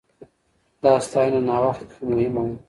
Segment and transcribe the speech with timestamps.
[0.83, 2.53] دا ستاينه ناوخته خو مهمه وه.